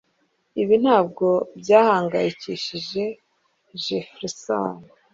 [0.61, 1.27] Ibi ntabwo
[1.59, 3.03] byahangayikishije
[3.83, 4.73] Jefferson